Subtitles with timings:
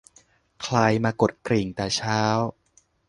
[0.61, 2.21] ใครมากดกริ่งแต่เช้า